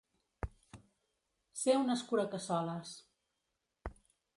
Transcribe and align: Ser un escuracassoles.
Ser 1.65 1.77
un 1.83 1.95
escuracassoles. 1.99 2.99